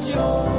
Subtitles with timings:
[0.00, 0.49] 就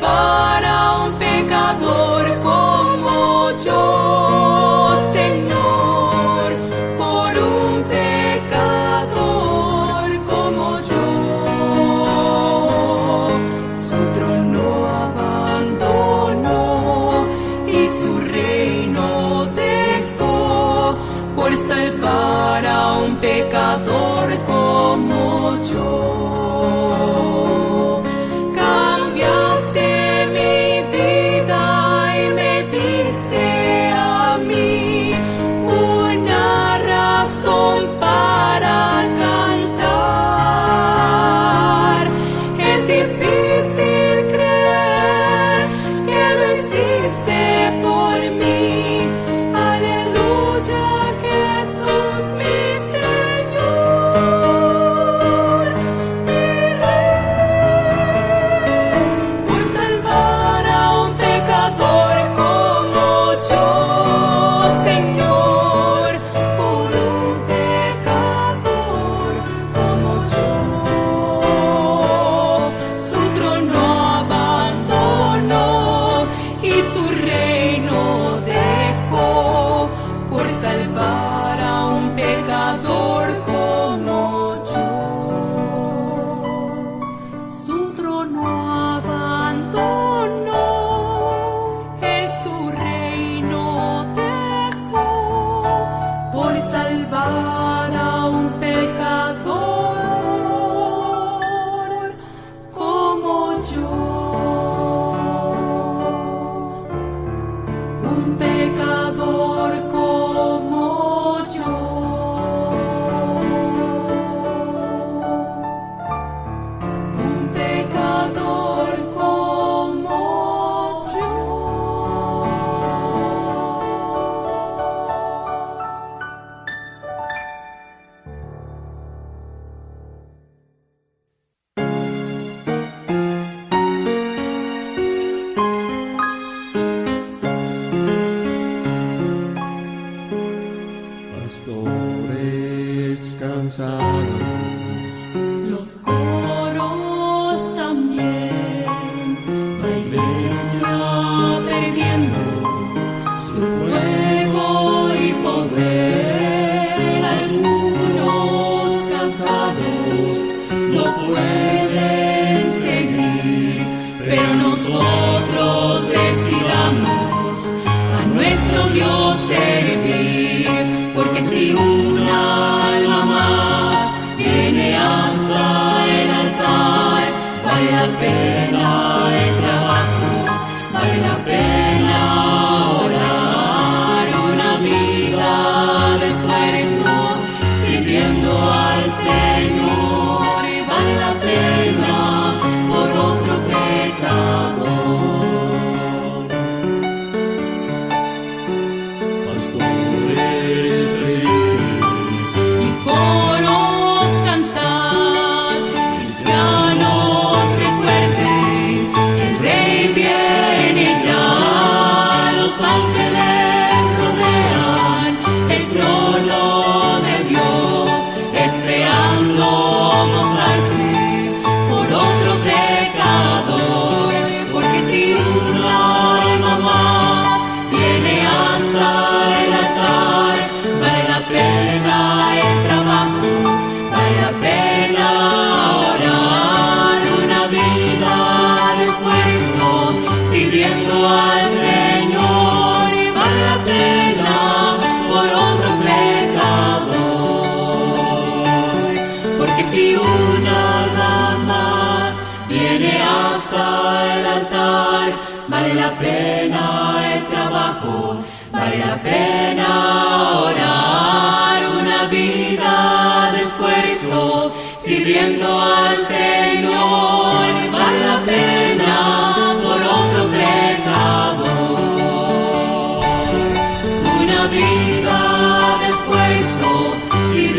[0.00, 0.29] goodbye.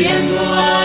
[0.02, 0.81] Sirviendo al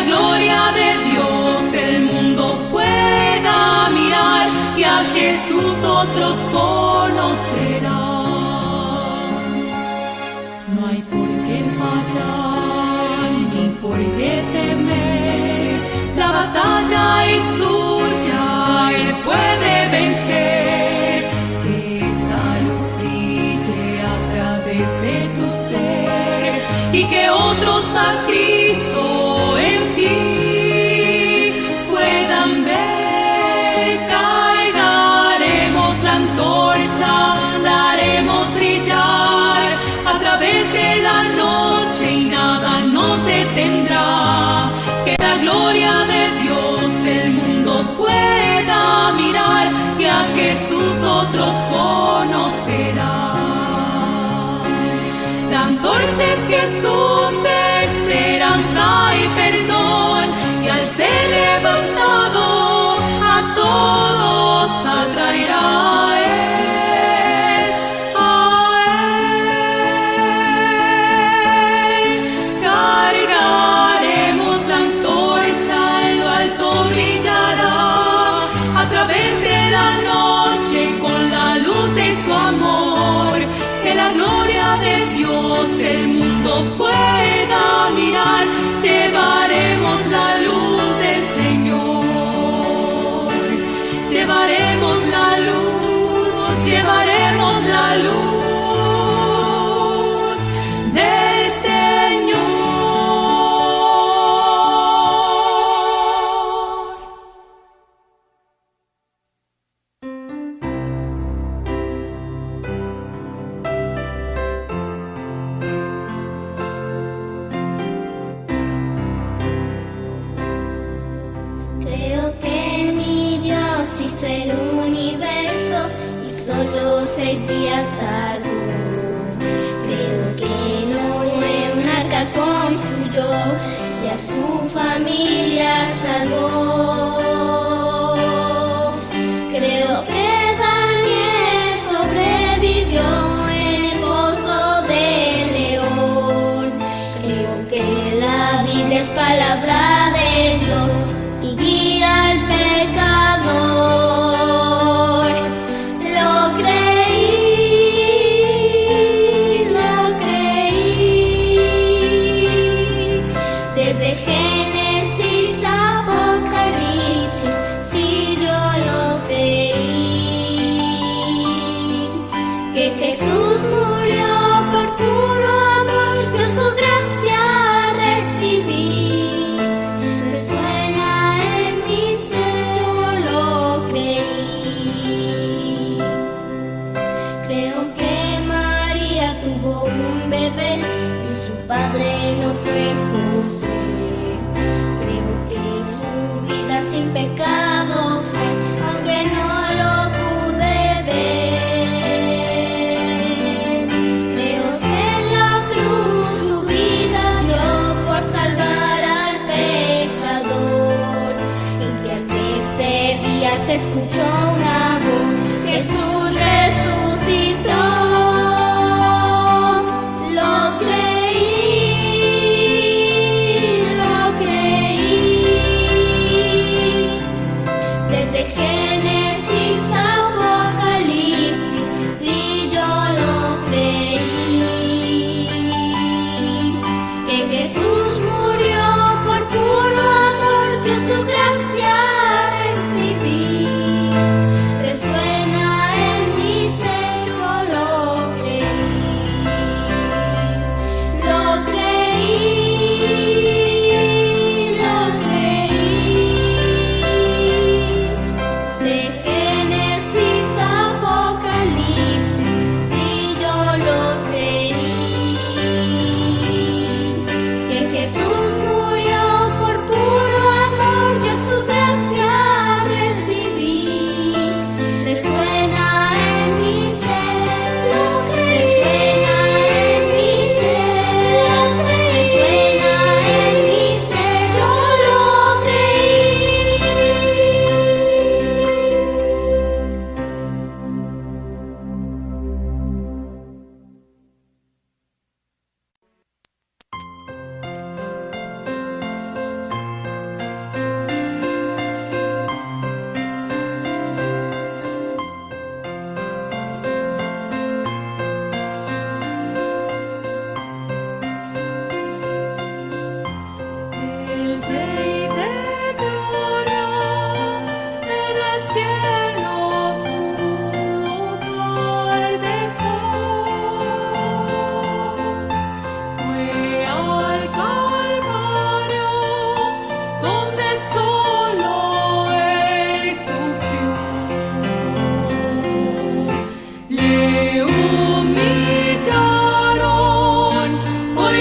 [0.00, 6.36] la gloria de Dios el mundo pueda mirar y a Jesús otros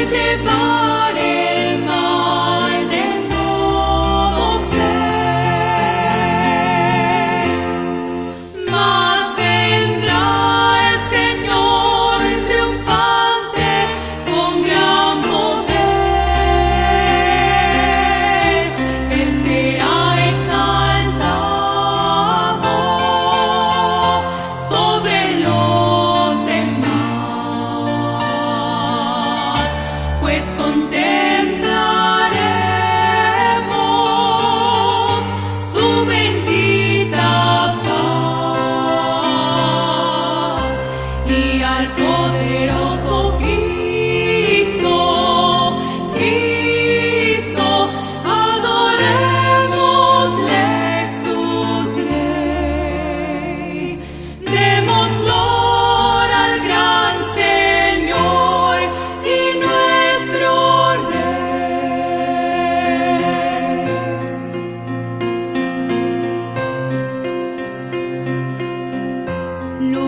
[0.10, 1.48] Jesús por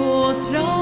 [0.02, 0.81] Großraum.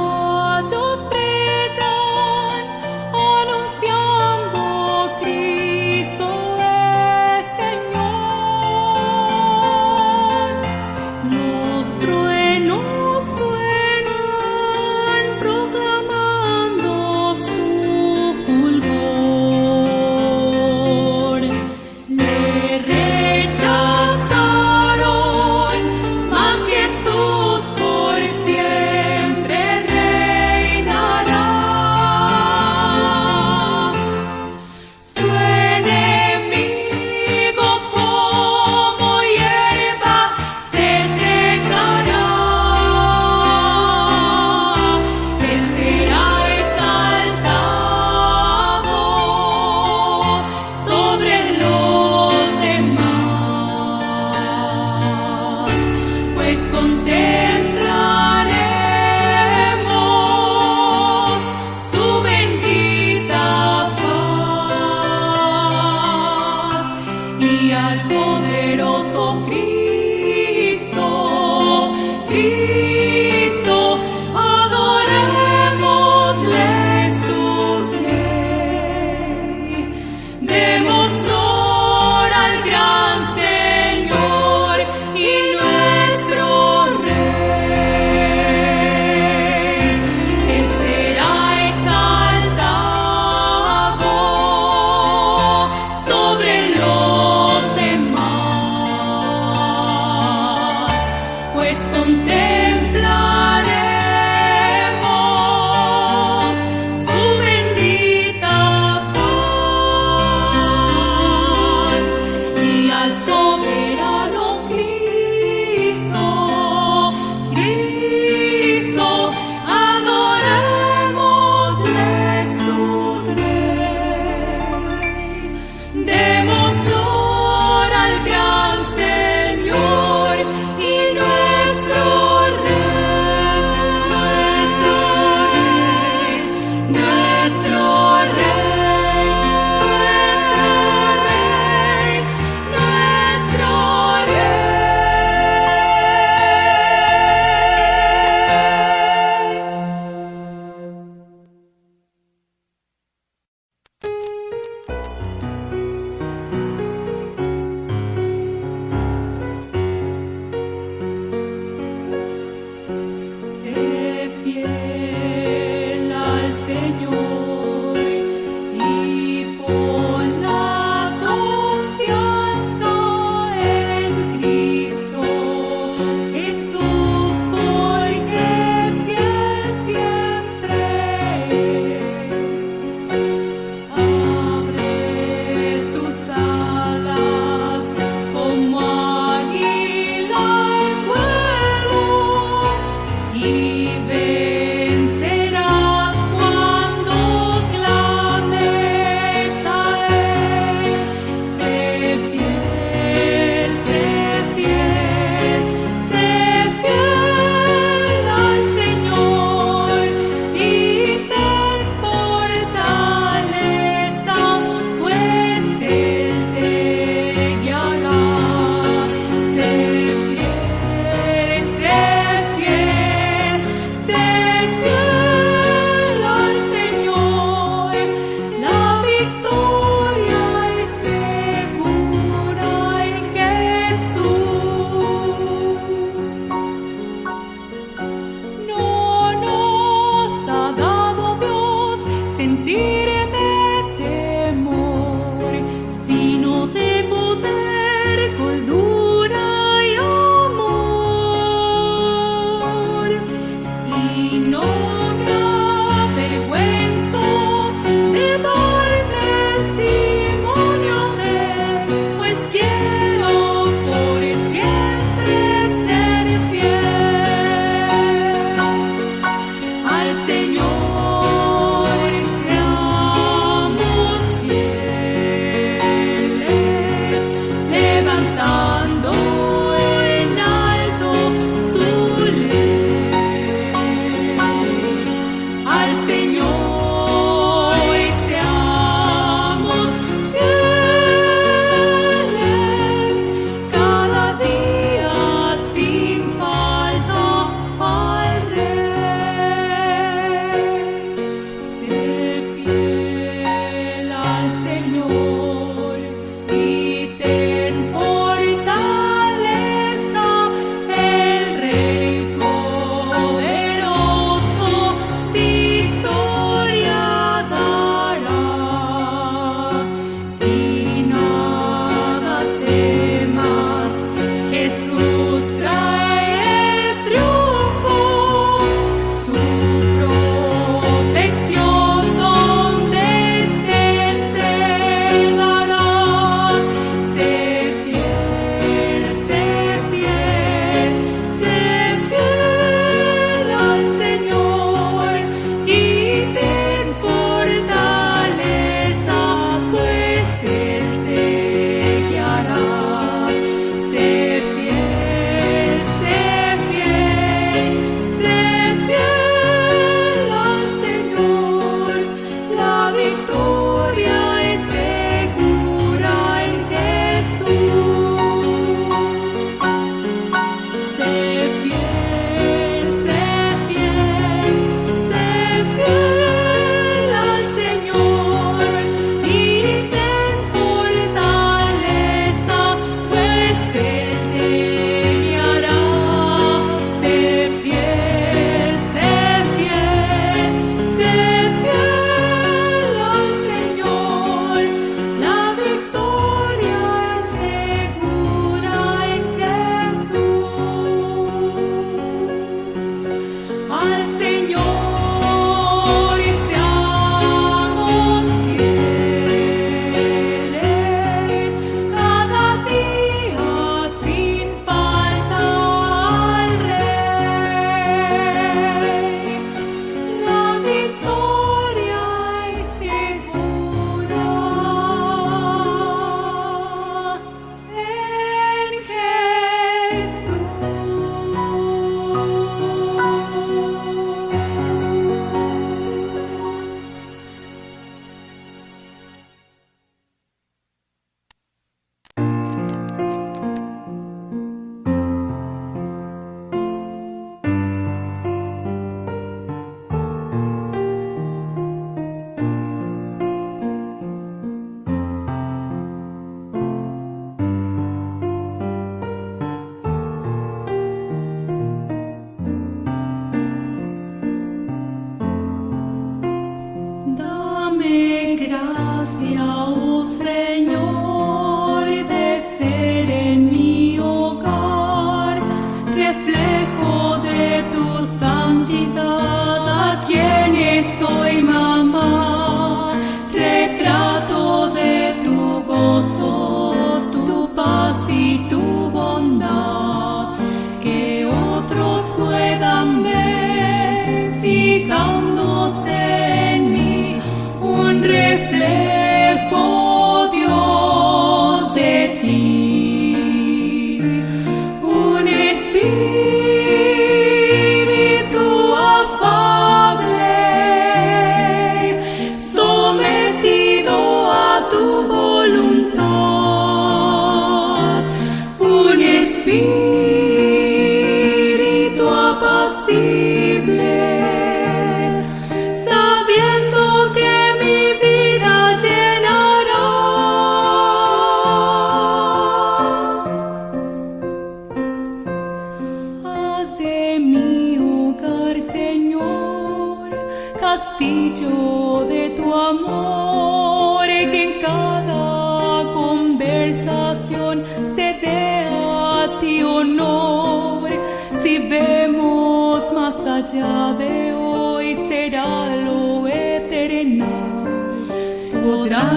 [69.45, 69.68] Cristo.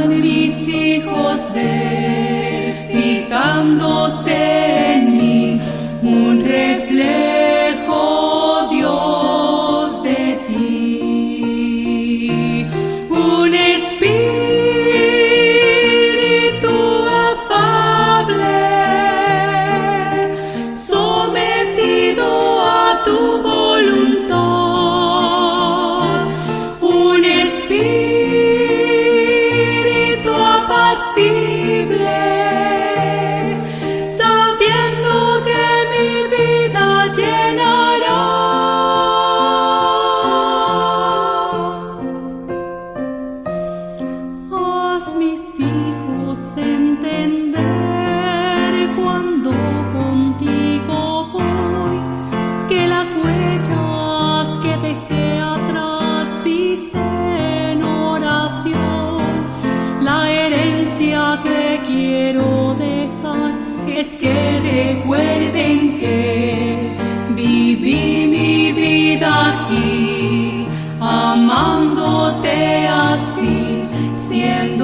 [0.09, 4.35] mis hijos ver, fijándose
[4.94, 5.61] en mí,
[6.02, 6.91] un reflejo.
[71.53, 73.85] amándote así,
[74.17, 74.82] siendo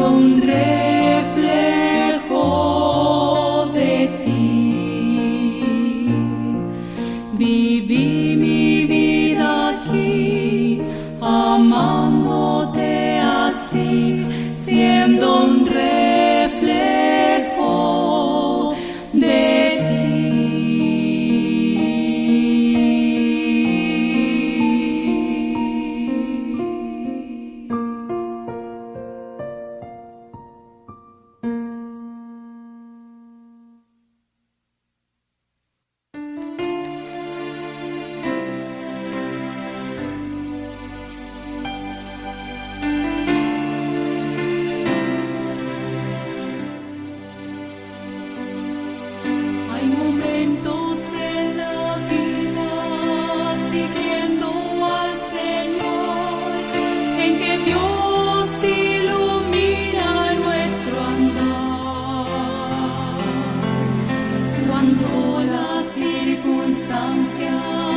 [64.98, 67.88] cuando las circunstancias.